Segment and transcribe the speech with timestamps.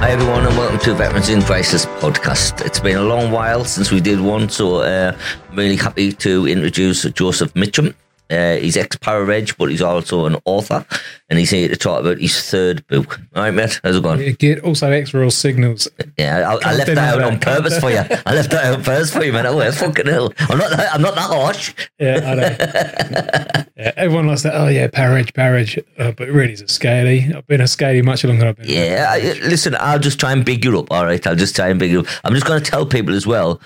[0.00, 2.64] Hi everyone, and welcome to Veterans in Crisis podcast.
[2.64, 5.14] It's been a long while since we did one, so uh,
[5.50, 7.92] I'm really happy to introduce Joseph Mitchum.
[8.30, 10.86] Uh, he's ex Para-Reg, but he's also an author,
[11.28, 13.20] and he's here to talk about his third book.
[13.34, 14.34] All right, mate, how's it going?
[14.34, 15.88] Get also ex Royal Signals.
[16.16, 17.98] Yeah, I, I left that out on purpose for you.
[17.98, 19.46] I left that out on purpose for you, man.
[19.46, 20.32] Oh, fucking hell!
[20.38, 20.70] I'm not.
[20.70, 21.74] That, I'm not that harsh.
[21.98, 23.64] Yeah, I know.
[23.76, 24.54] yeah, everyone likes that.
[24.54, 27.32] Oh yeah, power Para-Reg, Para-Reg, uh, but it really is a scaly.
[27.34, 28.68] I've been a scaly much longer than I've been.
[28.68, 30.90] Yeah, I, listen, I'll just try and big you up.
[30.90, 32.06] All right, I'll just try and big you up.
[32.22, 33.60] I'm just going to tell people as well.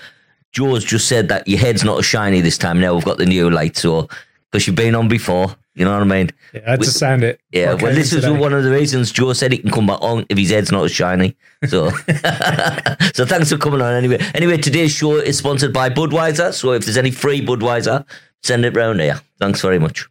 [0.51, 2.79] George just said that your head's not as shiny this time.
[2.79, 4.07] Now we've got the new light, so
[4.55, 6.29] because you've been on before, you know what I mean.
[6.53, 7.41] Yeah, I had to sand it.
[7.51, 10.01] Yeah, Okay, well, this is one of the reasons Joe said he can come back
[10.01, 11.35] on if his head's not as shiny.
[11.67, 11.89] So,
[13.13, 14.25] so thanks for coming on anyway.
[14.33, 16.53] Anyway, today's show is sponsored by Budweiser.
[16.53, 18.05] So if there's any free Budweiser,
[18.43, 19.19] send it round here.
[19.39, 20.07] Thanks very much.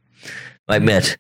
[0.69, 1.17] Right, mate.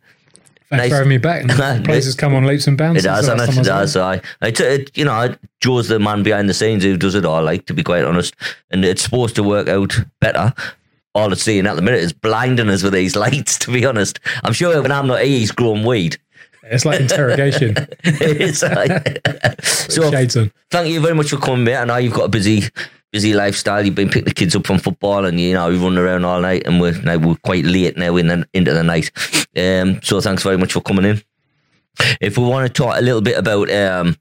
[0.68, 0.90] Thanks nice.
[0.90, 1.44] for having me back.
[1.46, 3.02] The place has come on leaps and bounds.
[3.02, 3.96] It does, and it time I was does.
[3.96, 7.24] I, I, t- it, you know, Joe's the man behind the scenes who does it
[7.24, 7.42] all.
[7.42, 8.34] Like to be quite honest,
[8.70, 10.52] and it's supposed to work out better.
[11.14, 13.58] All it's seeing at the minute is blinding us with these lights.
[13.60, 16.18] To be honest, I'm sure when I'm not here, he's growing weed.
[16.64, 17.74] It's like interrogation.
[18.04, 19.20] it's like,
[19.64, 20.10] so
[20.70, 21.76] thank you very much for coming, mate.
[21.76, 22.64] I know you've got a busy,
[23.12, 23.84] busy lifestyle.
[23.84, 26.40] You've been picking the kids up from football, and you know you run around all
[26.40, 29.10] night, and we're now we're quite late now in the, into the night.
[29.56, 31.22] Um, so thanks very much for coming in.
[32.20, 34.16] If we want to talk a little bit about, um,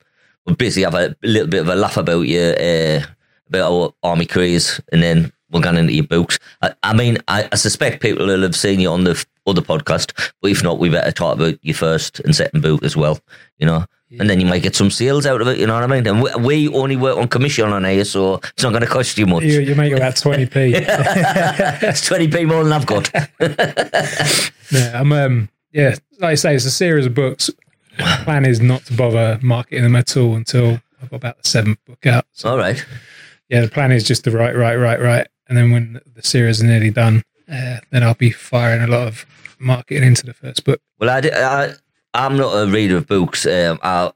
[0.45, 3.03] we'll basically have a little bit of a laugh about your uh,
[3.47, 6.39] about our army careers, and then we'll get into your books.
[6.61, 10.11] I, I mean, I, I suspect people will have seen you on the other podcast,
[10.41, 13.19] but if not, we better talk about your first and second book as well.
[13.57, 13.85] You know.
[14.19, 16.05] And then you might get some sales out of it, you know what I mean?
[16.05, 19.17] And we, we only work on commission on here, so it's not going to cost
[19.17, 19.41] you much.
[19.43, 20.85] You, you make about 20p.
[21.81, 23.09] That's 20p more than I've got.
[24.71, 27.49] yeah, I'm, um, yeah, like I say, it's a series of books.
[27.97, 31.83] Plan is not to bother marketing them at all until I've got about the seventh
[31.85, 32.25] book out.
[32.33, 32.85] So, All right.
[33.49, 35.27] yeah, the plan is just to write, write, write, write.
[35.53, 39.07] And then when the series is nearly done, uh, then I'll be firing a lot
[39.07, 39.23] of
[39.59, 40.81] marketing into the first book.
[40.99, 41.73] Well, I, I
[42.15, 43.45] I'm not a reader of books.
[43.45, 44.11] Um, I,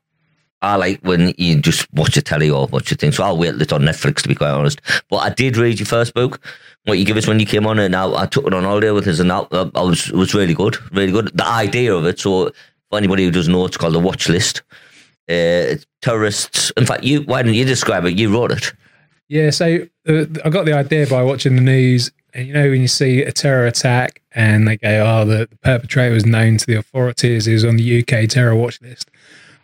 [0.64, 3.12] I like when you just watch a telly or watch a thing.
[3.12, 4.82] So I'll wait till it's on Netflix, to be quite honest.
[5.12, 6.44] But I did read your first book,
[6.86, 8.90] what you give us when you came on, and I, I took it on holiday
[8.90, 11.38] with us, and I, I was, it was really good, really good.
[11.38, 12.52] The idea of it, so
[12.90, 14.64] for anybody who doesn't know, it's called the Watch List.
[15.30, 16.72] Uh, terrorists.
[16.78, 18.18] In fact, you why don't you describe it?
[18.18, 18.74] You wrote it.
[19.28, 22.12] Yeah, so uh, I got the idea by watching the news.
[22.34, 25.58] And you know, when you see a terror attack and they go, oh, the, the
[25.58, 29.10] perpetrator was known to the authorities, he was on the UK terror watch list.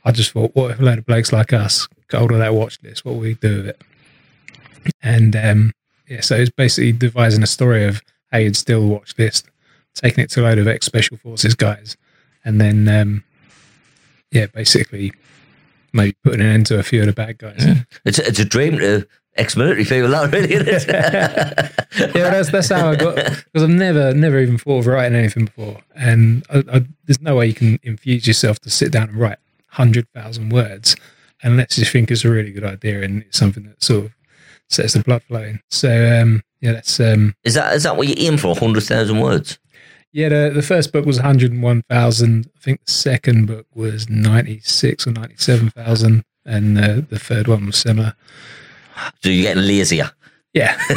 [0.05, 2.53] I just thought, what if a load of blokes like us got hold of that
[2.53, 3.05] watch list?
[3.05, 3.81] What would we do with it?
[5.01, 5.73] And um,
[6.07, 9.47] yeah, so it's basically devising a story of how you'd steal the watch list,
[9.93, 11.95] taking it to a load of ex special forces guys,
[12.43, 13.23] and then, um,
[14.31, 15.13] yeah, basically
[15.93, 17.63] maybe putting an end to a few of the bad guys.
[18.03, 20.85] It's it's a dream to ex-military people, that really isn't it?
[22.15, 25.45] yeah, that's that's how I got because I've never never even thought of writing anything
[25.45, 29.17] before, and I, I, there's no way you can infuse yourself to sit down and
[29.17, 30.95] write hundred thousand words
[31.41, 34.11] unless you think it's a really good idea and it's something that sort of
[34.69, 35.59] sets the blood flowing.
[35.69, 38.55] So um, yeah, that's um, Is that is that what you're aim for?
[38.55, 39.59] Hundred thousand words.
[40.11, 40.29] yeah.
[40.29, 42.49] The, the first book was one hundred and one thousand.
[42.55, 47.19] I think the second book was ninety six or ninety seven thousand, and uh, the
[47.19, 48.15] third one was similar.
[49.21, 50.11] So you're getting lazier.
[50.53, 50.77] Yeah,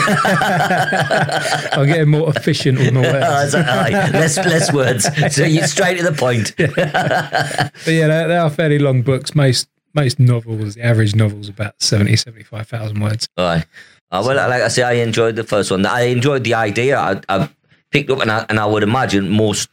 [1.72, 3.44] I'm getting more efficient with my words.
[3.46, 4.12] is that right?
[4.12, 5.34] less less words.
[5.34, 6.54] So you're straight to the point.
[6.58, 9.34] But yeah, they, they are fairly long books.
[9.34, 13.28] Most most novels, the average novel is about 70, 75,000 words.
[13.38, 13.64] All right.
[14.10, 15.84] Uh, well, like I say, I enjoyed the first one.
[15.86, 16.98] I enjoyed the idea.
[16.98, 17.48] I, I
[17.90, 19.70] picked up, and I, and I would imagine most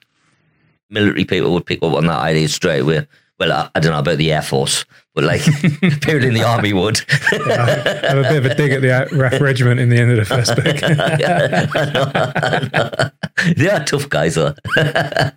[0.90, 3.06] military people would pick up on that idea straight away.
[3.40, 4.86] Well, I, I don't know about the Air Force,
[5.16, 5.44] but like
[5.82, 7.02] people in the army would.
[7.32, 10.12] I have a bit of a dig at the uh, RAF regiment in the end
[10.12, 10.66] of the first book.
[13.58, 14.54] they are tough guys, though.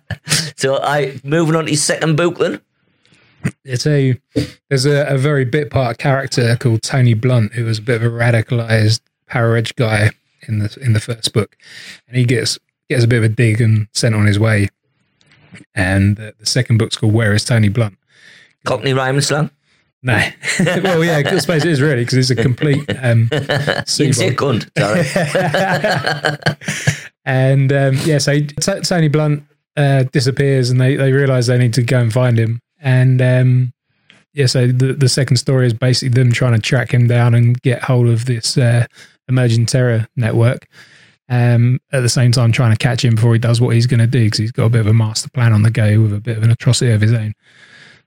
[0.55, 2.61] so, I moving on to his second book then.
[3.63, 4.19] it's a
[4.69, 8.03] there's a, a very bit part character called Tony Blunt who was a bit of
[8.03, 10.11] a radicalized Para-Reg guy
[10.47, 11.57] in the in the first book,
[12.07, 12.57] and he gets
[12.89, 14.69] gets a bit of a dig and sent on his way.
[15.75, 17.97] And the, the second book's called Where Is Tony Blunt?
[18.65, 19.51] Cockney rhyme slang.
[20.03, 20.13] No,
[20.59, 24.09] well, yeah, I suppose it is really because it's a complete um, You can say
[24.11, 24.69] Seabold.
[24.75, 26.45] cunt.
[26.45, 26.55] Sorry.
[27.25, 29.43] And um, yeah, so T- Tony Blunt
[29.75, 32.61] uh, disappears, and they, they realize they need to go and find him.
[32.79, 33.73] And um,
[34.33, 37.61] yeah, so the the second story is basically them trying to track him down and
[37.63, 38.85] get hold of this uh,
[39.27, 40.67] emerging terror network.
[41.29, 43.99] Um, at the same time, trying to catch him before he does what he's going
[43.99, 46.13] to do because he's got a bit of a master plan on the go with
[46.13, 47.33] a bit of an atrocity of his own.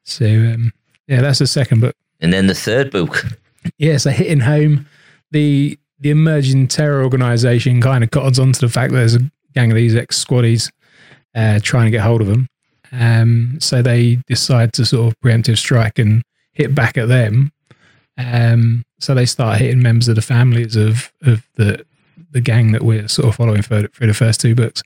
[0.04, 0.72] So um,
[1.06, 1.94] yeah, that's the second book.
[2.20, 3.26] And then the third book.
[3.76, 4.86] Yeah, so hitting home,
[5.32, 9.70] the the emerging terror organization kind of cottons onto the fact that there's a gang
[9.70, 10.70] of these ex squaddies
[11.34, 12.48] uh, trying to get hold of them.
[12.92, 16.22] Um, so they decide to sort of preemptive strike and
[16.52, 17.52] hit back at them.
[18.18, 21.84] Um, so they start hitting members of the families of of the
[22.30, 24.82] the gang that we're sort of following for, for the first two books.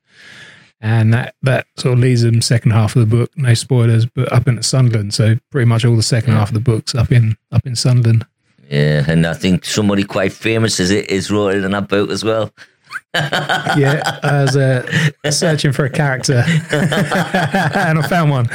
[0.81, 4.31] And that, that sort of leads them second half of the book, no spoilers, but
[4.33, 5.15] up into Sunderland.
[5.15, 8.27] So pretty much all the second half of the books up in up in Sunderland.
[8.69, 12.25] Yeah, and I think somebody quite famous is it is it in that book as
[12.25, 12.51] well.
[13.15, 18.49] yeah, I was uh, searching for a character, and I found one.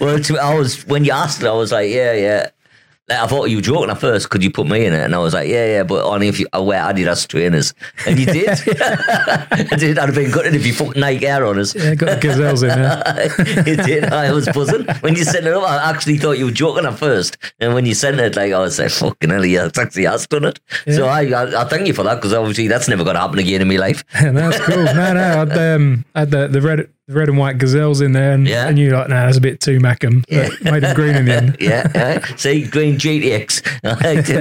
[0.00, 2.50] well, I was when you asked it, I was like, yeah, yeah.
[3.08, 4.30] Like, I thought you were joking at first.
[4.30, 5.04] Could you put me in it?
[5.04, 7.72] And I was like, yeah, yeah, but only if you I wear Adidas trainers.
[8.04, 8.48] And you did.
[8.48, 9.98] I did.
[9.98, 11.74] I'd have been gutted if you put Nike Air on us.
[11.74, 13.02] Yeah, got the gazelles in there.
[13.38, 14.04] it did.
[14.04, 15.62] I was buzzing when you sent it up.
[15.62, 18.58] I actually thought you were joking at first, and when you sent it, like I
[18.58, 20.60] was like, "Fucking hell, yeah, it's actually done it."
[20.92, 23.38] So I, I, I thank you for that because obviously that's never going to happen
[23.38, 24.04] again in my life.
[24.14, 24.84] Yeah, that's cool.
[24.84, 28.32] No, no, I'd um, had the the red the red and white gazelles in there,
[28.32, 28.66] and, Yeah.
[28.66, 30.24] and you're like, nah, that's a bit too Mackem.
[30.28, 30.48] Yeah.
[30.70, 31.56] Made them green in the end.
[31.60, 32.24] yeah, yeah.
[32.36, 33.62] See, green GTX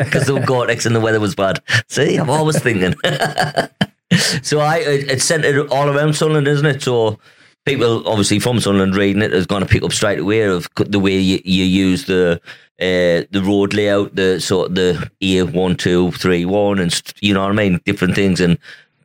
[0.06, 1.62] because the Gore-Tex and the weather was bad.
[1.90, 2.96] See, I'm always thinking.
[4.42, 6.82] so I, it's centered all around Sunderland, isn't it?
[6.82, 7.20] So
[7.66, 11.00] people, obviously from Sunderland, reading it is going to pick up straight away of the
[11.00, 12.42] way you, you use the
[12.82, 17.14] uh, the road layout, the sort of the A one two three one, and st-
[17.22, 18.58] you know what I mean, different things and.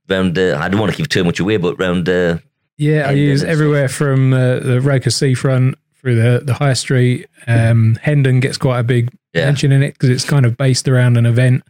[0.09, 2.43] Round the, I don't want to give too much away, but round the
[2.81, 7.27] Yeah, I use everywhere from uh, the Roker seafront through the the high street.
[7.47, 9.45] Um, Hendon gets quite a big Yeah.
[9.45, 11.63] mention in it because it's kind of based around an event.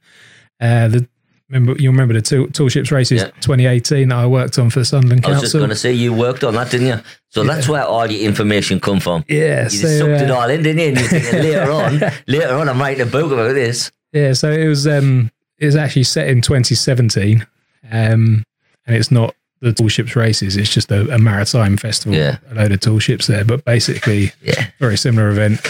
[0.61, 1.09] Uh, the
[1.49, 3.31] remember you remember the tool, tool ships races Yeah.
[3.41, 6.45] 2018 that I worked on for Sunderland I was just going to say you worked
[6.45, 7.01] on that, didn't you?
[7.31, 9.25] So that's where all your information come from.
[9.29, 10.89] yeah, You just so, sucked it uh, all in, didn't you?
[10.91, 13.91] And you're thinking later on, later on, I'm writing a book about this.
[14.13, 17.45] Yeah, so it was um it was actually set in 2017,
[17.91, 18.45] um,
[18.87, 20.57] and it's not the tall ships races.
[20.57, 22.17] It's just a, a maritime festival.
[22.17, 22.39] Yeah.
[22.51, 24.67] a load of tall ships there, but basically Yeah.
[24.79, 25.61] very similar event,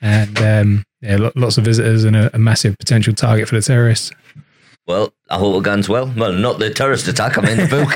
[0.00, 3.62] and um, yeah, lo- lots of visitors and a, a massive potential target for the
[3.62, 4.10] terrorists.
[4.86, 6.12] Well, I hope it goes well.
[6.16, 7.38] Well, not the terrorist attack.
[7.38, 7.94] I'm in the book.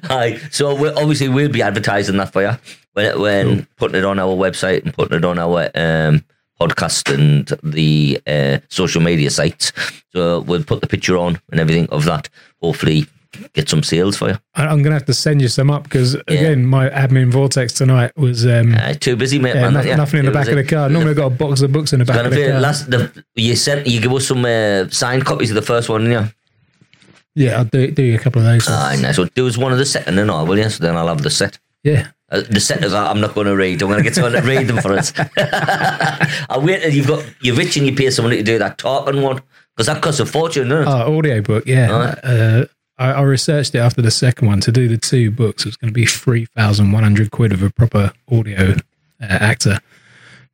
[0.04, 0.36] Hi.
[0.50, 2.52] So obviously we'll be advertising that for you
[2.92, 6.24] when when putting it on our website and putting it on our um,
[6.60, 9.72] podcast and the uh, social media sites.
[10.14, 12.28] So we'll put the picture on and everything of that.
[12.62, 13.06] Hopefully,
[13.52, 14.38] get some sales for you.
[14.54, 18.46] I'm gonna have to send you some up because again, my admin vortex tonight was
[18.46, 19.54] um, Uh, too busy, mate.
[19.54, 19.72] yeah, man.
[19.74, 19.96] nothing, yeah.
[19.96, 20.88] nothing in the back of the car.
[20.88, 22.60] Normally, I've got a box of books in the back of the car.
[22.60, 22.90] last.
[22.90, 26.32] The, you sent you give us some uh, signed copies of the first one, didn't
[27.34, 28.66] yeah, I'll do, do a couple of those.
[28.68, 29.14] Ah, nice.
[29.14, 30.70] So do us one of the second and I will?
[30.70, 31.58] So then I'll have the set.
[31.84, 33.80] yeah, Uh, the set is I'm not going to read.
[33.80, 35.12] I'm going to get someone to read them for us.
[35.38, 39.22] I wait till you've got you're rich and you pay somebody to do that talking
[39.22, 39.40] one
[39.74, 40.90] because that costs a fortune, doesn't it?
[40.90, 41.90] Oh, audio book, yeah.
[41.90, 42.18] Right.
[42.22, 42.66] Uh,
[42.98, 45.62] I, I researched it after the second one to do the two books.
[45.64, 48.74] It was going to be three thousand one hundred quid of a proper audio uh,
[49.24, 49.78] actor.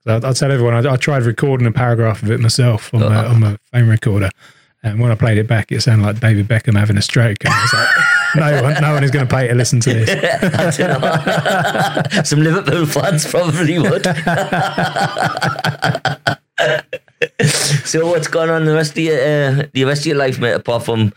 [0.05, 3.01] So I, I tell everyone I, I tried recording a paragraph of it myself on
[3.01, 4.31] my, on my phone recorder,
[4.85, 7.39] and when I played it back, it sounded like David Beckham having a stroke.
[8.35, 9.95] And I was like, no one, no one is going to pay to listen to
[9.95, 10.11] this.
[10.11, 12.23] I don't know.
[12.25, 14.05] Some Liverpool fans probably would.
[17.85, 20.53] so what's going on the rest of your uh, the rest of your life, mate?
[20.53, 21.13] Apart from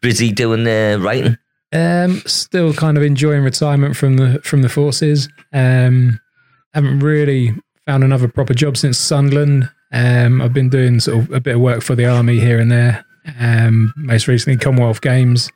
[0.00, 1.38] busy doing uh, writing.
[1.72, 5.28] Um, still kind of enjoying retirement from the from the forces.
[5.52, 6.20] Um,
[6.74, 7.54] haven't really
[7.86, 9.70] found another proper job since Sunderland.
[9.92, 12.70] Um, I've been doing sort of a bit of work for the army here and
[12.70, 13.04] there.
[13.40, 15.50] Um, most recently Commonwealth Games.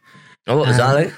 [0.46, 1.12] Oh, what was that like?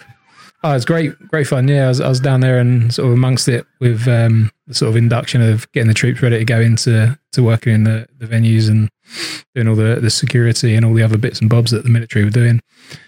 [0.64, 1.66] Oh, it's great, great fun.
[1.66, 4.74] Yeah, I was, I was down there and sort of amongst it with um, the
[4.74, 8.06] sort of induction of getting the troops ready to go into to working in the,
[8.18, 8.88] the venues and
[9.56, 12.24] doing all the, the security and all the other bits and bobs that the military
[12.24, 12.60] were doing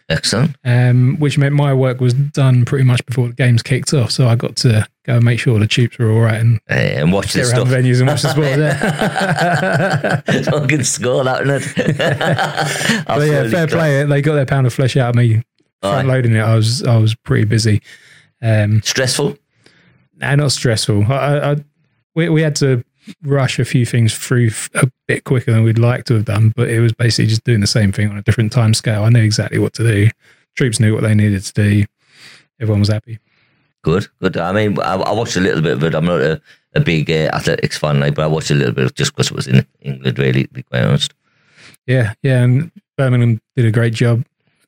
[0.09, 0.57] Excellent.
[0.65, 4.11] um, which meant my work was done pretty much before the games kicked off.
[4.11, 6.75] So I got to go and make sure the troops were all right and Uh,
[6.75, 7.69] and watch around stuff.
[7.69, 10.45] venues and watch the sport there.
[10.45, 13.07] Fucking score that, innit?
[13.07, 14.03] but yeah, fair play.
[14.05, 15.43] They got their pound of flesh out of me
[15.91, 16.41] front loading it.
[16.41, 17.83] I was I was pretty busy.
[18.43, 19.37] Um, Stressful.
[20.17, 21.05] nah, not stressful.
[21.11, 21.57] I, I, I
[22.15, 22.85] we, we had to
[23.23, 26.69] rush a few things through a bit quicker than we'd like to have done, but
[26.71, 29.05] it was basically just doing the same thing on a different time scale.
[29.05, 30.09] I knew exactly what to do.
[30.57, 31.85] Troops knew what they needed to do.
[32.61, 33.19] Everyone was happy.
[33.83, 34.37] Good, good.
[34.37, 35.95] I mean, I, I watched a little bit of it.
[35.95, 36.41] I'm not a,
[36.75, 39.35] a big uh, athletics fan, like, but I watched a little bit just because it
[39.37, 41.13] was in England, really, to be quite honest.
[41.87, 44.25] Yeah, yeah, and Birmingham did a great job.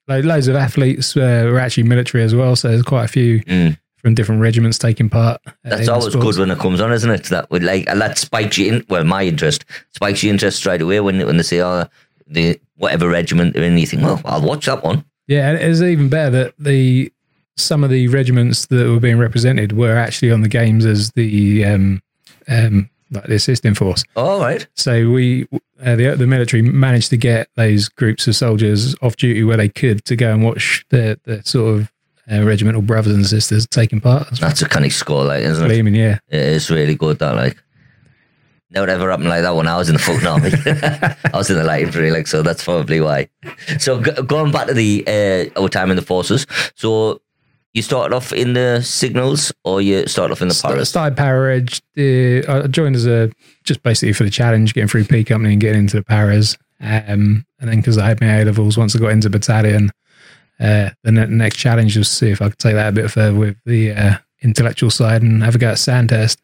[0.09, 3.41] Like loads of athletes uh, were actually military as well, so there's quite a few
[3.41, 3.77] Mm.
[3.97, 5.41] from different regiments taking part.
[5.47, 6.37] uh, That's always sports.
[6.37, 7.25] good when it comes on, isn't it?
[7.25, 8.85] That would like and that spikes you in.
[8.89, 11.87] Well, my interest spikes your interest straight away when when they say, "Oh,
[12.27, 15.81] the whatever regiment they're in." You think, "Well, I'll watch that one." Yeah, and it's
[15.81, 17.11] even better that the
[17.57, 21.65] some of the regiments that were being represented were actually on the games as the
[21.65, 22.01] um,
[22.49, 24.03] um, like the assisting force.
[24.17, 25.47] All right, So we,
[25.83, 29.69] uh, the the military, managed to get those groups of soldiers off duty where they
[29.69, 31.93] could to go and watch the the sort of
[32.31, 34.25] uh, regimental brothers and sisters taking part.
[34.29, 35.69] That's that's a kind of score, like, isn't it?
[35.69, 36.19] gleaming, yeah.
[36.29, 37.19] It is really good.
[37.21, 37.57] That like.
[38.69, 40.51] Never ever happened like that when I was in the fucking army.
[41.33, 42.43] I was in the light infantry, like so.
[42.43, 43.29] That's probably why.
[43.79, 45.05] So g- going back to the
[45.57, 46.47] uh, our time in the forces.
[46.75, 47.21] So
[47.77, 51.79] you started off in the signals, or you started off in the St- started Para-Reg.
[51.93, 53.31] The, I joined as a
[53.65, 56.57] just basically for the challenge, getting through P Company and getting into the Paras.
[56.81, 59.91] Um, and then because I had my A levels, once I got into battalion,
[60.59, 63.11] uh, the ne- next challenge was to see if I could take that a bit
[63.11, 66.41] further with the uh, intellectual side and have a go at Sandhurst.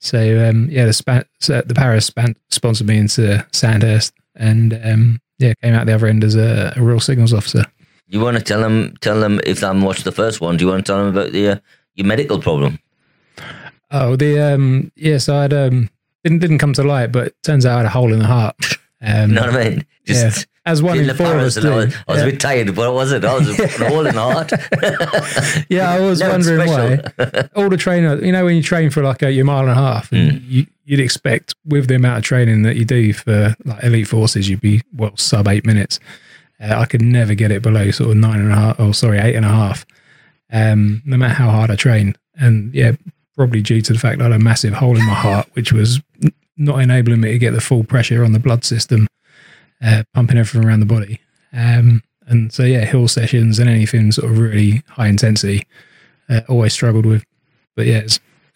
[0.00, 5.20] So um, yeah, the span, so the Paras span, sponsored me into Sandhurst, and um,
[5.38, 7.64] yeah, came out the other end as a, a Royal Signals officer.
[8.08, 10.56] You want to tell them, tell them if they haven't watched the first one.
[10.56, 11.56] Do you want to tell them about the uh,
[11.94, 12.78] your medical problem?
[13.90, 15.90] Oh, the um, yes, I had um,
[16.24, 18.26] didn't didn't come to light, but it turns out I had a hole in the
[18.26, 18.56] heart.
[19.00, 19.86] Um, You know what I mean?
[20.06, 22.26] yeah, Just as one in four of us I was, I was yeah.
[22.26, 23.24] a bit tired, but was it?
[23.24, 24.50] I was a hole in the heart.
[25.68, 27.10] Yeah, I was wondering special.
[27.16, 27.48] why.
[27.56, 29.74] All the trainer, you know, when you train for like a your mile and a
[29.74, 30.42] half, Mm.
[30.48, 34.48] you, you'd expect with the amount of training that you do for like elite forces,
[34.48, 36.00] you'd be well sub eight minutes.
[36.60, 39.18] Uh, I could never get it below sort of nine and a half, or sorry,
[39.18, 39.84] eight and a half,
[40.50, 42.16] um, no matter how hard I train.
[42.34, 42.92] And yeah,
[43.36, 46.00] probably due to the fact I had a massive hole in my heart, which was
[46.56, 49.06] not enabling me to get the full pressure on the blood system,
[49.84, 51.20] uh, pumping everything around the body.
[51.52, 55.66] Um, and so yeah, hill sessions and anything sort of really high intensity,
[56.28, 57.24] uh, always struggled with.
[57.76, 58.02] But yeah,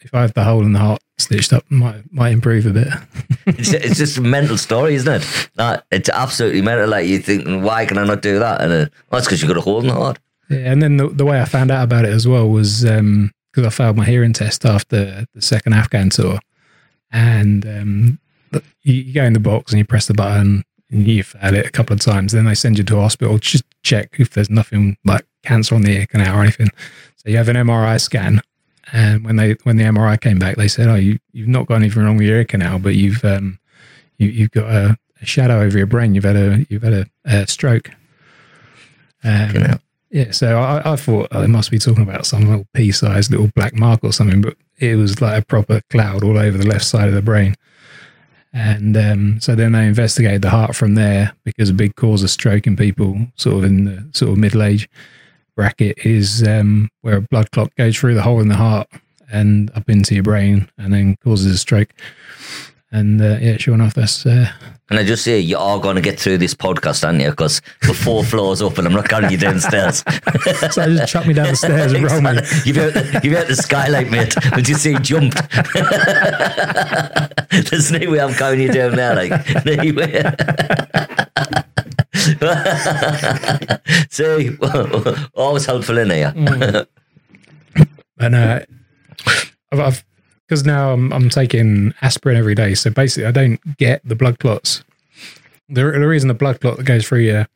[0.00, 2.88] if I have the hole in the heart stitched up, might might improve a bit.
[3.46, 5.50] it's, it's just a mental story, isn't it?
[5.90, 6.88] It's absolutely mental.
[6.88, 8.60] Like you think, why can I not do that?
[8.60, 8.76] And uh,
[9.10, 10.18] well, that's because you got a hole in the heart.
[10.48, 13.66] Yeah, and then the, the way I found out about it as well was because
[13.66, 16.40] I failed my hearing test after the second Afghan tour,
[17.12, 18.18] and um,
[18.82, 21.66] you, you go in the box and you press the button and you fail it
[21.66, 22.32] a couple of times.
[22.32, 25.74] Then they send you to a hospital just to check if there's nothing like cancer
[25.74, 26.68] on the ear canal or anything.
[27.16, 28.40] So you have an MRI scan,
[28.92, 31.76] and when they when the MRI came back, they said, "Oh, you you've not got
[31.76, 33.58] anything wrong with your ear canal, but you've um
[34.18, 36.14] you you've got a, a shadow over your brain.
[36.14, 37.90] You've had a you've had a, a stroke."
[39.22, 39.78] Um,
[40.10, 43.50] yeah, so I, I thought oh, they must be talking about some little pea-sized little
[43.54, 46.84] black mark or something, but it was like a proper cloud all over the left
[46.84, 47.54] side of the brain.
[48.52, 52.30] And um, so then they investigated the heart from there because a big cause of
[52.30, 54.88] stroke in people sort of in the sort of middle age
[55.60, 58.88] bracket is um, where a blood clot goes through the hole in the heart
[59.30, 61.92] and up into your brain and then causes a stroke.
[62.90, 64.50] And uh, yeah, sure enough, that's uh,
[64.88, 67.28] Can I just say you are going to get through this podcast, aren't you?
[67.28, 69.98] Because we're four floors up, and I'm not carrying you downstairs.
[70.72, 72.40] so just chuck me down the stairs and roll me.
[72.64, 74.34] You've out, you've out the skylight, mate.
[74.56, 75.36] Would you see jumped?
[77.70, 81.66] There's no way I'm carrying you down there, like no way.
[84.10, 84.56] See,
[85.34, 86.34] always helpful in here.
[88.18, 88.60] And uh,
[89.72, 90.04] I've,
[90.46, 94.38] because now I'm I'm taking aspirin every day, so basically I don't get the blood
[94.38, 94.84] clots.
[95.68, 97.46] The, the reason the blood clot that goes through your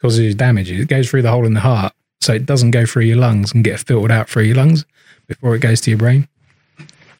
[0.00, 3.04] causes damage, it goes through the hole in the heart, so it doesn't go through
[3.04, 4.84] your lungs and get filtered out through your lungs
[5.28, 6.26] before it goes to your brain.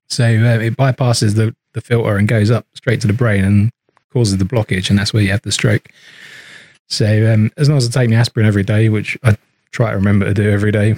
[0.09, 3.71] So uh, it bypasses the the filter and goes up straight to the brain and
[4.13, 5.89] causes the blockage, and that's where you have the stroke.
[6.91, 9.37] So um, as long as I take my aspirin every day, which I
[9.71, 10.97] try to remember to do every day,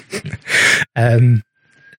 [0.96, 1.42] um,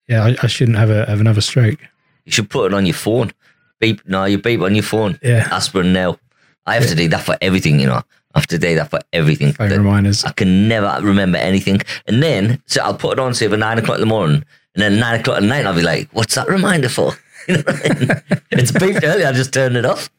[0.08, 1.80] yeah, I, I shouldn't have a have another stroke.
[2.26, 3.32] You should put it on your phone.
[3.80, 4.08] Beep.
[4.08, 5.20] No, you beep on your phone.
[5.22, 6.18] Yeah, Aspirin now.
[6.66, 8.02] I have to do that for everything, you know.
[8.36, 9.54] I have to do that for everything.
[9.54, 10.24] phone reminders.
[10.24, 11.82] I can never remember anything.
[12.08, 14.44] And then, so I'll put it on, say, for nine o'clock in the morning.
[14.76, 17.14] And then nine o'clock at night, I'll be like, what's that reminder for?
[17.46, 18.10] You know what I mean?
[18.52, 19.26] it's beeped early.
[19.26, 20.10] I just turned it off.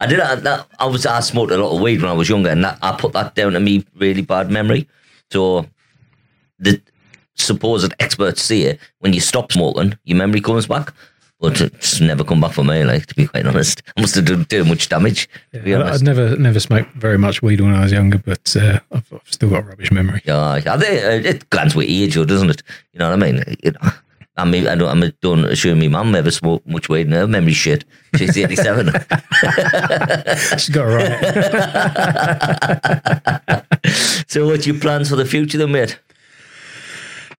[0.00, 0.42] I did that.
[0.42, 2.78] that I was I smoked a lot of weed when I was younger, and that,
[2.82, 4.88] I put that down to me really bad memory.
[5.30, 5.66] So
[6.58, 6.80] the
[7.36, 10.92] supposed experts say it when you stop smoking, your memory comes back.
[11.40, 12.84] But it's never come back for me.
[12.84, 15.28] Like to be quite honest, I must have done too much damage.
[15.52, 16.02] To be Yeah, I- honest.
[16.02, 19.20] I'd never never smoked very much weed when I was younger, but uh, I've, I've
[19.30, 20.22] still got a rubbish memory.
[20.24, 22.62] Yeah, I think uh, it glance with age, doesn't it?
[22.92, 23.42] You know what I mean?
[23.62, 23.90] You know,
[24.36, 27.08] I mean, I don't, I'm don't assume my mum ever smoked much weed.
[27.08, 27.84] No memory shit.
[28.16, 28.86] She's 87.
[30.58, 30.94] She's got it
[33.44, 33.62] right.
[34.26, 36.00] so, what's your plans for the future, then, mate?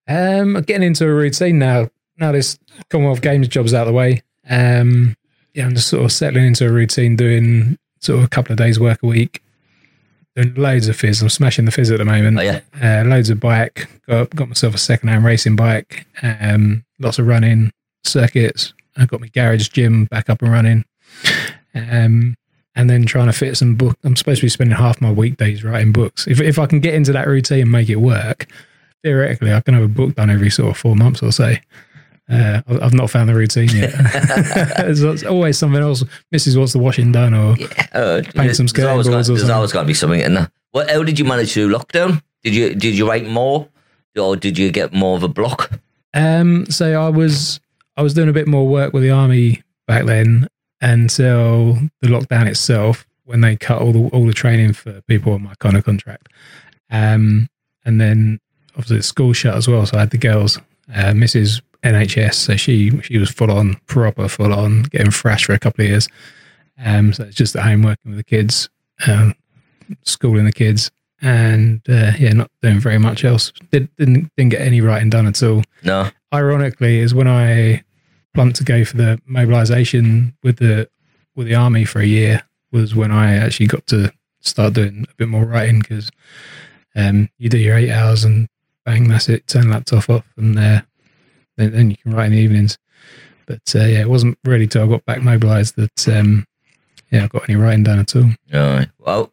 [0.08, 1.90] Um, getting into a routine now.
[2.18, 2.58] Now this
[2.90, 4.22] Commonwealth Games job's out of the way.
[4.50, 5.16] Um,
[5.54, 8.58] yeah, I'm just sort of settling into a routine, doing sort of a couple of
[8.58, 9.42] days work a week,
[10.36, 11.22] doing loads of fizz.
[11.22, 12.38] I'm smashing the fizz at the moment.
[12.40, 13.88] Oh yeah, Uh, loads of bike.
[14.08, 16.06] Got got myself a second hand racing bike.
[16.22, 17.72] Um, lots of running
[18.04, 18.74] circuits.
[18.98, 20.86] I got my garage gym back up and running.
[21.74, 22.36] Um,
[22.78, 23.98] and then trying to fit some book.
[24.04, 26.28] I'm supposed to be spending half my weekdays writing books.
[26.28, 28.48] If if I can get into that routine and make it work,
[29.04, 31.54] theoretically, I can have a book done every sort of four months or so.
[32.28, 33.92] Uh, I've not found the routine yet.
[34.78, 36.04] there's there's always something else.
[36.34, 36.58] Mrs.
[36.58, 37.56] wants the washing done, or
[37.94, 39.50] uh, Paint some there's always skateboards There's something.
[39.52, 40.50] always got to be something in there.
[40.72, 40.90] What?
[40.90, 42.24] How did you manage to do lockdown?
[42.44, 43.68] Did you did you write more,
[44.18, 45.72] or did you get more of a block?
[46.16, 47.60] Um, so I was
[47.96, 50.48] I was doing a bit more work with the army back then
[50.82, 55.44] until the lockdown itself, when they cut all the all the training for people on
[55.44, 56.30] my kind of contract.
[56.90, 57.50] Um,
[57.86, 58.40] and then
[58.72, 60.58] obviously the school shut as well, so I had the girls,
[60.94, 61.62] uh, Mrs.
[61.86, 65.84] NHS, so she she was full on, proper full on, getting thrashed for a couple
[65.86, 66.08] of years.
[66.84, 68.70] Um, so it's just at home working with the kids,
[69.08, 69.34] um,
[70.04, 73.52] schooling the kids, and uh, yeah, not doing very much else.
[73.72, 76.10] Did, didn't didn't get any writing done at all No.
[76.34, 77.84] ironically is when I
[78.34, 80.90] plumped to go for the mobilization with the
[81.36, 84.12] with the army for a year was when I actually got to
[84.42, 86.10] start doing a bit more writing because
[86.96, 88.48] um, you do your eight hours and
[88.86, 90.82] bang that's it turn laptop off and uh,
[91.58, 92.78] then, then you can write in the evenings
[93.46, 96.46] but uh, yeah it wasn't really till I got back mobilized that um,
[97.12, 98.90] yeah I got any writing done at all All right.
[99.00, 99.32] Well,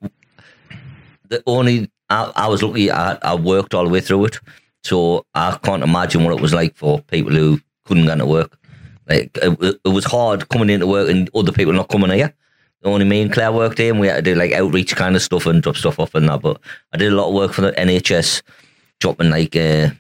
[1.29, 2.91] the only I, I was lucky.
[2.91, 4.39] I, I worked all the way through it,
[4.85, 8.59] so I can't imagine what it was like for people who couldn't get to work.
[9.09, 12.35] Like it, it was hard coming into work and other people not coming here.
[12.85, 15.23] Only me and Claire worked here, and we had to do like outreach kind of
[15.23, 16.43] stuff and drop stuff off and that.
[16.43, 16.61] But
[16.93, 18.43] I did a lot of work for the NHS,
[19.01, 19.91] dropping like uh,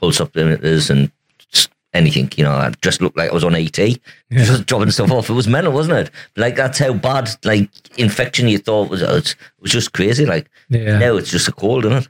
[0.00, 1.13] pulse oximeters and just
[1.94, 2.30] anything.
[2.36, 3.78] You know, I just looked like I was on ET,
[4.32, 5.30] just dropping stuff off.
[5.30, 6.10] It was mental, wasn't it?
[6.36, 9.02] Like that's how bad like infection you thought was.
[9.02, 10.26] It was, just crazy.
[10.26, 12.08] Like yeah now it's just a cold, isn't it?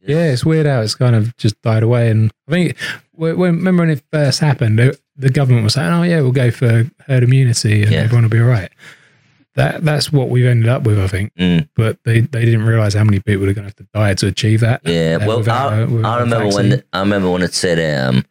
[0.00, 2.08] Yeah, it's weird how it's kind of just died away.
[2.10, 2.76] And I think,
[3.12, 4.78] when, when- remember when it first happened,
[5.16, 7.98] the, government was saying, "Oh yeah, we'll go for herd immunity and Yeah.
[8.00, 8.70] everyone will be all right."
[9.56, 11.34] That that's what we've ended up with, I think.
[11.34, 11.68] Mm.
[11.74, 14.28] But they, they didn't realize how many people are going to have to die to
[14.28, 14.82] achieve that.
[14.84, 16.70] Yeah, uh, well, I, a- without I a remember vaccine.
[16.70, 18.24] when I remember when it said um,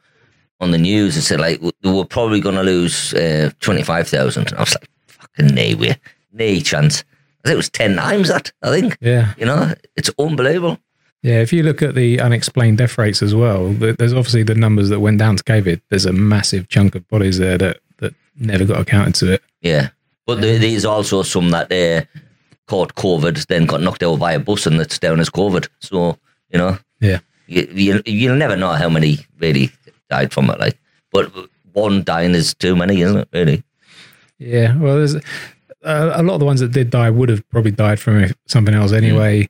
[0.60, 4.08] on the news, and said like we we're probably going to lose uh, twenty five
[4.08, 4.54] thousand.
[4.56, 5.96] I was like, fucking no way,
[6.34, 7.04] no chance.
[7.44, 8.52] I think it was ten times that.
[8.62, 10.80] I think Yeah, you know it's unbelievable.
[11.22, 11.42] yeah.
[11.42, 15.00] If you look at the unexplained death rates as well, there's obviously the numbers that
[15.00, 15.82] went down to COVID.
[15.90, 19.44] There's a massive chunk of bodies there that that never got accounted to it.
[19.62, 19.90] Yeah,
[20.26, 22.06] but there, there's also some that uh,
[22.68, 25.68] caught COVID, then got knocked out by a bus, and that's down as COVID.
[25.80, 26.18] So
[26.52, 27.20] you know, Yeah.
[27.48, 29.72] you, you you'll never know how many really
[30.10, 30.60] died from it.
[30.60, 30.78] Like,
[31.12, 31.32] but
[31.74, 33.30] one dying is too many, isn't it?
[33.34, 33.64] Really?
[34.40, 37.72] Yeah, well, there's uh, a lot of the ones that did die would have probably
[37.72, 39.48] died from something else anyway.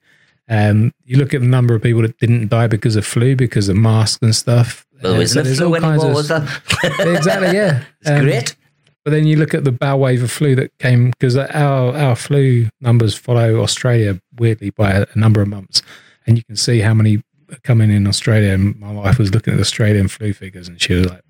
[0.49, 3.67] Um, you look at the number of people that didn't die because of flu, because
[3.67, 4.85] of masks and stuff.
[5.03, 6.07] Well, Uh, isn't so flu anymore?
[6.09, 6.43] of- Was that?
[6.99, 7.83] exactly, yeah.
[8.01, 8.55] it's Um, great.
[9.03, 12.15] But then you look at the bow wave of flu that came because our our
[12.15, 15.81] flu numbers follow Australia weirdly by a, a number of months,
[16.25, 17.23] and you can see how many
[17.63, 18.53] coming in Australia.
[18.53, 21.21] And my wife was looking at the Australian flu figures, and she was like,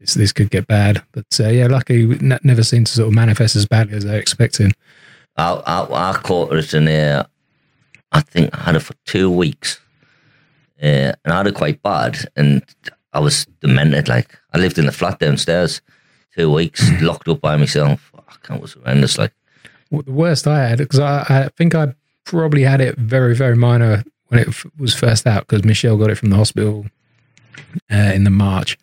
[0.00, 3.14] "This this could get bad." But uh, yeah, luckily, ne- never seemed to sort of
[3.14, 4.72] manifest as badly as they're expecting.
[5.36, 7.24] I, I, I caught it in uh,
[8.12, 9.80] I think I had it for two weeks.
[10.82, 12.18] Uh, and I had it quite bad.
[12.36, 12.62] And
[13.12, 14.08] I was demented.
[14.08, 15.80] Like, I lived in the flat downstairs
[16.36, 18.12] two weeks, locked up by myself.
[18.14, 19.18] Fuck, it was horrendous.
[19.18, 19.32] Like,
[19.90, 23.56] Well, the worst I had because I, I think I probably had it very very
[23.56, 26.86] minor when it f- was first out because Michelle got it from the hospital
[27.92, 28.78] uh, in the March.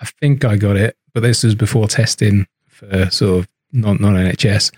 [0.00, 4.72] I think I got it, but this was before testing for sort of non NHS.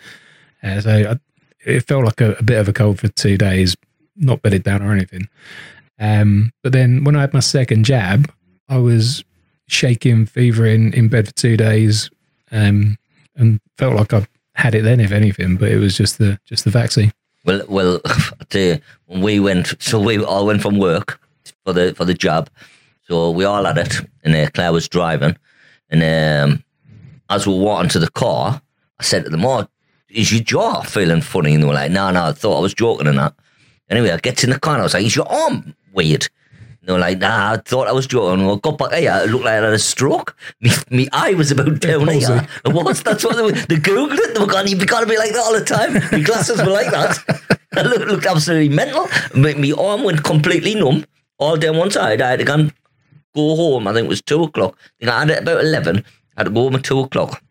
[0.62, 1.18] Uh, so I,
[1.64, 3.74] it felt like a, a bit of a cold for two days,
[4.14, 5.26] not bedded down or anything.
[5.98, 8.30] Um, but then when I had my second jab,
[8.68, 9.24] I was
[9.68, 12.10] shaking, fevering in bed for two days,
[12.52, 12.98] um,
[13.36, 15.56] and felt like I had it then, if anything.
[15.56, 17.10] But it was just the just the vaccine.
[17.44, 18.00] Well, well,
[19.08, 21.20] we went, so we all went from work
[21.64, 22.50] for the for the job.
[23.08, 25.36] So we all had it, and uh, Claire was driving.
[25.90, 26.02] And
[26.52, 26.64] um,
[27.28, 28.62] as we were walking to the car,
[28.98, 29.66] I said to them, "Oh,
[30.08, 32.74] is your jaw feeling funny?" And they were like, "No, no, I thought I was
[32.74, 33.34] joking and that."
[33.88, 36.28] Anyway, I get in the car and I was like, "Is your arm weird?"
[36.82, 39.30] They were like, "Nah, I thought I was joking." And I got back here, it
[39.30, 40.34] looked like I had a stroke.
[40.60, 42.48] Me, me eye was about down here.
[42.64, 43.02] It was.
[43.02, 44.34] That's what they, were, they googled it.
[44.34, 46.70] They were going, "You've got to be like that all the time." My glasses were
[46.70, 47.58] like that.
[47.76, 49.06] I looked, looked absolutely mental.
[49.34, 51.04] My, my arm went completely numb,
[51.38, 52.20] all down one side.
[52.20, 52.70] I had to go
[53.34, 53.86] go home.
[53.86, 54.76] I think it was two o'clock.
[55.02, 55.98] I had it about eleven.
[56.36, 57.42] I had to go home at two o'clock.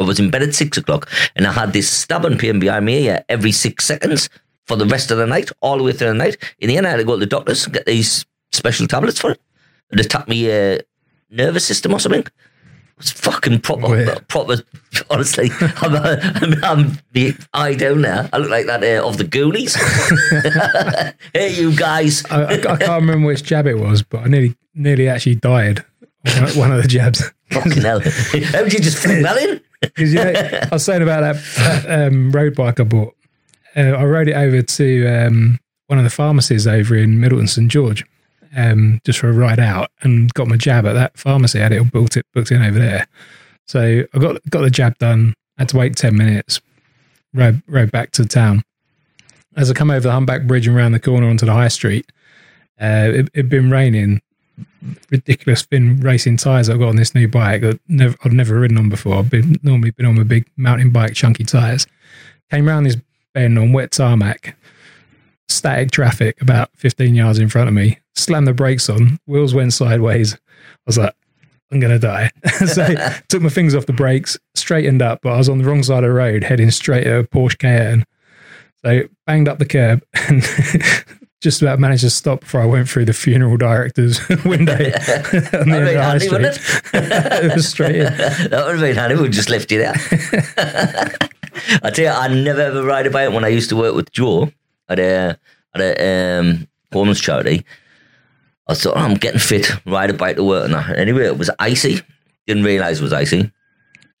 [0.00, 2.92] I was in bed at six o'clock, and I had this stabbing pain behind my
[2.92, 4.28] ear every six seconds
[4.66, 6.36] for the rest of the night, all the way through the night.
[6.58, 9.20] In the end, I had to go to the doctors and get these special tablets
[9.20, 9.40] for it.
[9.90, 10.78] It attacked me uh,
[11.30, 12.24] nervous system or something.
[12.98, 14.26] It's fucking proper, Weird.
[14.28, 14.56] proper.
[15.10, 18.28] Honestly, I'm, I'm, I'm the eye down there.
[18.32, 19.76] I look like that uh, of the Goonies.
[21.32, 22.24] hey, you guys!
[22.30, 25.84] I, I, I can't remember which jab it was, but I nearly nearly actually died.
[26.26, 27.22] on One of the jabs.
[27.52, 28.00] Fucking hell!
[28.00, 29.60] How did you just fit that in?
[29.80, 31.36] Because you know, I was saying about that,
[31.84, 33.14] that um, road bike I bought.
[33.76, 37.70] Uh, I rode it over to um, one of the pharmacies over in Middleton St
[37.70, 38.04] George,
[38.56, 41.60] um, just for a ride out, and got my jab at that pharmacy.
[41.60, 43.06] I had it all booked it booked in over there.
[43.66, 45.34] So I got got the jab done.
[45.56, 46.60] Had to wait ten minutes.
[47.34, 48.62] Rode rode back to town.
[49.56, 52.10] As I come over the humpback bridge and round the corner onto the high street,
[52.80, 54.20] uh, it had been raining.
[55.10, 58.78] Ridiculous thin racing tyres I've got on this new bike that never, I've never ridden
[58.78, 59.16] on before.
[59.16, 61.86] I've been normally been on my big mountain bike, chunky tyres.
[62.50, 62.96] Came round this
[63.34, 64.56] bend on wet tarmac,
[65.48, 69.72] static traffic about 15 yards in front of me, slammed the brakes on, wheels went
[69.72, 70.34] sideways.
[70.34, 70.38] I
[70.86, 71.14] was like,
[71.70, 72.30] I'm going to die.
[72.66, 72.86] so
[73.28, 76.04] took my fingers off the brakes, straightened up, but I was on the wrong side
[76.04, 78.04] of the road, heading straight at a Porsche Cayenne.
[78.84, 80.42] So banged up the curb and
[81.40, 85.48] just about managed to stop before I went through the funeral director's window on the
[85.52, 86.44] That'd end of high street.
[86.44, 86.60] it?
[86.94, 88.04] it was straight in.
[88.04, 89.16] that would have been handy.
[89.16, 89.94] We'd just left you there.
[91.82, 94.12] I tell you, I never ever ride a bike when I used to work with
[94.12, 94.52] Joe
[94.88, 95.38] at a
[95.74, 97.64] at a um, women's charity.
[98.68, 100.98] I thought, oh, I'm getting fit, ride a bike to work and that.
[100.98, 102.00] Anyway, it was icy.
[102.46, 103.50] Didn't realise it was icy.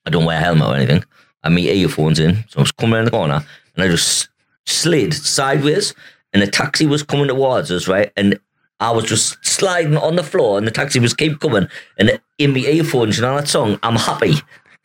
[0.06, 1.04] I don't wear a helmet or anything.
[1.42, 4.28] I my earphones in, so I was coming around the corner and I just
[4.66, 5.94] slid sideways
[6.32, 8.10] and a taxi was coming towards us, right?
[8.16, 8.38] And
[8.80, 11.68] I was just sliding on the floor and the taxi was keep coming.
[11.98, 14.34] And in my earphones, you know that song, I'm Happy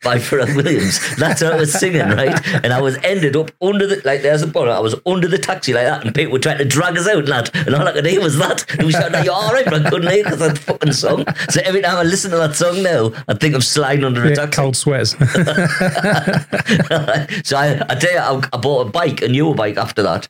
[0.04, 1.00] by Pharrell Williams.
[1.16, 2.38] That's what I was singing, right?
[2.62, 5.38] And I was ended up under the, like there's a bonnet, I was under the
[5.38, 7.50] taxi like that and people were trying to drag us out, lad.
[7.54, 8.64] And all I could hear was that.
[8.78, 9.64] And we shouted, are you all right?
[9.64, 11.24] But I couldn't hear because that fucking song.
[11.50, 14.28] So every time I listen to that song now, I think I'm sliding under a
[14.28, 14.60] Yeah, taxi.
[14.60, 15.10] cold sweats.
[17.44, 20.28] so I, I tell you, I, I bought a bike, a newer bike after that,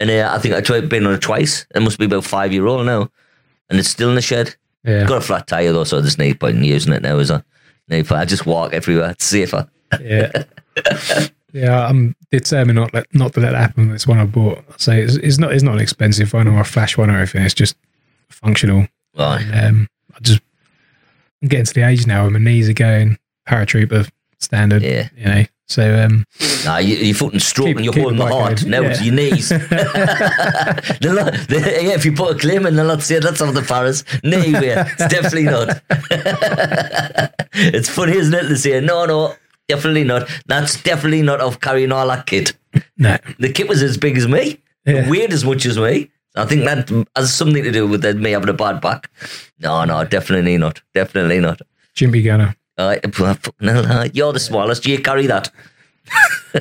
[0.00, 1.66] and uh, I think I tried been on it twice.
[1.74, 3.10] It must be about five year old now,
[3.68, 4.56] and it's still in the shed.
[4.84, 5.04] yeah.
[5.06, 7.18] Got a flat tire though, so there's no point in using it now.
[7.18, 7.44] Is there?
[7.92, 8.16] No.
[8.16, 9.10] I just walk everywhere.
[9.10, 9.68] It's safer.
[10.00, 10.30] yeah.
[11.52, 13.90] Yeah, I'm determined not let, not to let that happen.
[13.90, 14.58] This one I bought.
[14.80, 17.44] So it's, it's not it's not an expensive one or a flash one or anything.
[17.44, 17.76] It's just
[18.30, 18.86] functional.
[19.16, 19.44] Right.
[19.52, 20.40] Um, I just
[21.42, 24.82] I'm getting to the age now where my knees are going paratrooper standard.
[24.82, 25.08] Yeah.
[25.16, 25.44] You know.
[25.72, 26.24] So um,
[26.64, 27.76] Nah, you, you're fucking stroking.
[27.76, 28.64] Keep- you're keep holding the heart.
[28.66, 28.90] Now Yeah.
[28.90, 29.50] it's your knees.
[31.02, 33.62] Not- they- yeah, if you put a claim in, they'll not say that's of the
[33.62, 34.04] Paras.
[34.22, 34.74] No way.
[34.76, 35.80] It's definitely not.
[37.54, 38.48] it's funny, isn't it?
[38.48, 39.34] They say, no, no,
[39.68, 40.28] definitely not.
[40.46, 42.52] That's definitely not of carrying all that kit.
[42.96, 43.16] no.
[43.38, 45.08] The kit was as big as me, Yeah.
[45.08, 46.10] weighed as much as me.
[46.34, 49.10] I think that has something to do with me having a bad back.
[49.58, 50.80] No, no, definitely not.
[50.94, 51.60] Definitely not.
[51.94, 52.56] Gimpy gunner.
[53.62, 54.86] Uh, you're the smallest.
[54.86, 55.50] You carry that.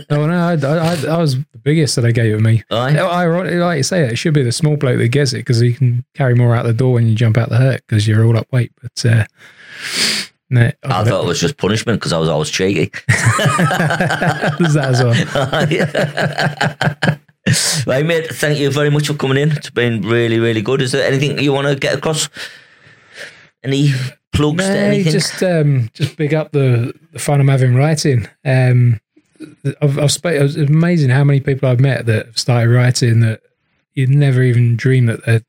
[0.09, 2.63] Oh no, I, I, I was the biggest that they gave it me.
[2.71, 2.97] Aye.
[2.97, 5.73] Ironically, like you say, it should be the small bloke that gets it because he
[5.73, 8.37] can carry more out the door when you jump out the Herc because you're all
[8.37, 8.71] up weight.
[8.81, 9.25] But uh,
[10.49, 12.91] no, I thought it was just punishment because I was always cheeky.
[13.07, 15.13] that as well.
[17.87, 18.27] right, mate.
[18.27, 19.51] Thank you very much for coming in.
[19.51, 20.81] It's been really, really good.
[20.81, 22.29] Is there anything you want to get across?
[23.63, 23.93] Any
[24.31, 25.11] plugs to No, anything?
[25.11, 28.27] just um, just big up the, the fun I'm having writing.
[28.45, 28.99] Um,
[29.81, 33.41] I've, I've sp- it's amazing how many people I've met that have started writing that
[33.93, 35.41] you'd never even dream that they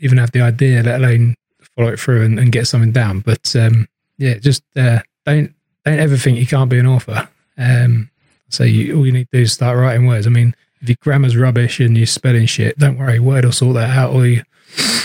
[0.00, 1.34] even have the idea, let alone
[1.76, 3.20] follow it through and, and get something down.
[3.20, 7.28] But um, yeah, just uh, don't don't ever think you can't be an author.
[7.56, 8.10] Um,
[8.50, 10.26] so you, all you need to do is start writing words.
[10.26, 13.74] I mean, if your grammar's rubbish and you're spelling shit, don't worry, Word will sort
[13.74, 14.42] that out, or you,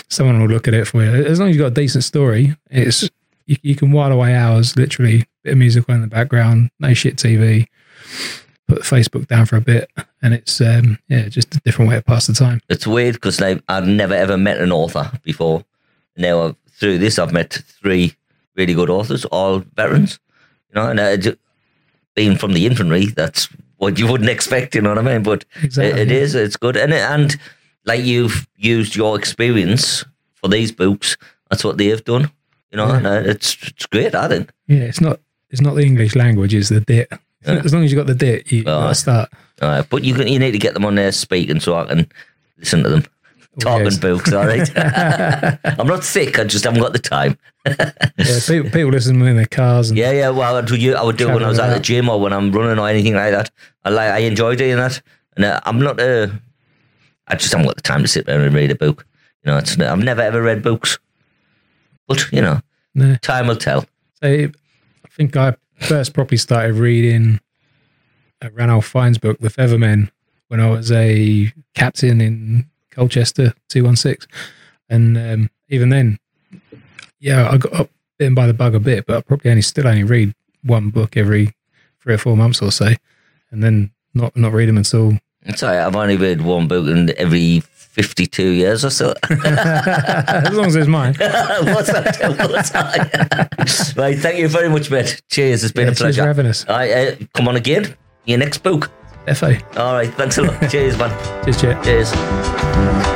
[0.09, 1.09] someone will look at it for you.
[1.25, 3.09] As long as you've got a decent story, it's
[3.45, 6.93] you, you can while away hours, literally, bit of music on in the background, no
[6.93, 7.67] shit TV,
[8.67, 9.89] put Facebook down for a bit,
[10.21, 12.61] and it's um, yeah, just a different way to pass the time.
[12.69, 15.63] it's weird because like I've never ever met an author before.
[16.17, 18.15] Now I've, through this, I've met three
[18.55, 20.19] really good authors, all veterans.
[20.69, 21.37] You know, and uh, ju-
[22.15, 24.75] being from the infantry, that's what you wouldn't expect.
[24.75, 25.23] You know what I mean?
[25.23, 26.35] But Exactly, it, it is.
[26.35, 27.35] It's good, and it, and
[27.85, 31.17] like you've used your experience for these books.
[31.49, 32.31] That's what they've done.
[32.73, 33.09] You know, Yeah.
[33.11, 34.15] uh, it's it's great.
[34.15, 34.51] I think.
[34.67, 35.19] Yeah, it's not
[35.51, 37.07] it's not the English language, it's the dit.
[37.45, 37.61] Yeah.
[37.65, 38.87] As long as you got the dit, you Oh.
[38.89, 39.29] to start.
[39.61, 42.07] Uh, but you can you need to get them on there speaking so I can
[42.57, 43.05] listen to them.
[43.59, 43.97] talking yes.
[43.99, 44.33] books.
[44.33, 44.67] All right.
[45.79, 46.39] I'm not sick.
[46.39, 47.37] I just haven't got the time.
[47.67, 49.89] Yeah, people, people listen in their cars.
[49.91, 50.29] And Yeah, yeah.
[50.31, 52.19] Well, I would, you- I would do it when I was at the gym or
[52.19, 53.51] when I'm running or anything like that.
[53.85, 54.09] I like.
[54.11, 54.99] I enjoy doing that,
[55.35, 55.99] and uh, I'm not.
[55.99, 56.27] Uh,
[57.27, 59.05] I just haven't got the time to sit there and read a book.
[59.45, 59.77] You know, it's.
[59.79, 60.97] I've never ever read books,
[62.07, 62.59] but you know,
[62.95, 63.15] No.
[63.21, 63.81] time will tell.
[64.21, 64.51] So I
[65.11, 67.39] think I first properly started reading
[68.41, 70.09] uh, Ranulph Fiennes' book, The Feathermen,
[70.47, 74.27] when I was a captain in Colchester 216.
[74.89, 76.19] And um, even then,
[77.19, 79.87] yeah, I got up bitten by the bug a bit, but I probably only still
[79.87, 81.53] only read one book every
[82.01, 82.89] three or four months or so.
[83.51, 85.63] And then not, not read them until right.
[85.63, 87.63] I've only read one book and every
[87.93, 89.13] 52 years or so.
[89.29, 91.13] as long as it's mine.
[91.19, 92.17] What's that?
[92.49, 93.93] What's that?
[93.95, 94.17] right.
[94.17, 95.21] Thank you very much, mate.
[95.29, 95.63] Cheers.
[95.63, 96.25] It's been Yeah, a cheers pleasure.
[96.25, 96.65] having us.
[96.67, 97.95] Uh, come on again.
[98.25, 98.89] Your next book.
[99.35, 99.53] FO.
[99.77, 100.13] All right.
[100.15, 100.69] Thanks a lot.
[100.69, 101.43] Cheers, man.
[101.45, 101.83] Cheers, Chet.
[101.83, 103.12] Cheers.